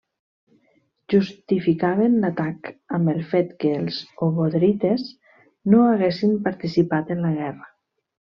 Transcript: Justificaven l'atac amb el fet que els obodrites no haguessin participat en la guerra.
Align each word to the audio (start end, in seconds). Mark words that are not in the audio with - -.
Justificaven 1.13 2.15
l'atac 2.23 2.71
amb 2.99 3.11
el 3.13 3.19
fet 3.35 3.53
que 3.65 3.73
els 3.81 3.99
obodrites 4.29 5.05
no 5.75 5.83
haguessin 5.91 6.35
participat 6.49 7.13
en 7.17 7.23
la 7.27 7.35
guerra. 7.39 7.71